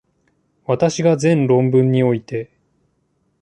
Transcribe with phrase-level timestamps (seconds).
[0.65, 2.49] 私が前論文において、